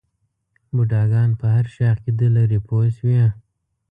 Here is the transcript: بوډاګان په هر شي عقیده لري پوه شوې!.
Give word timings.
بوډاګان 0.75 1.29
په 1.39 1.45
هر 1.55 1.65
شي 1.73 1.83
عقیده 1.93 2.27
لري 2.35 2.59
پوه 2.67 2.87
شوې!. 2.97 3.25